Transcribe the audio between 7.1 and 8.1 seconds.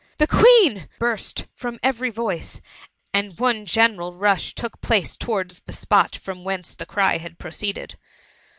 had proceeded.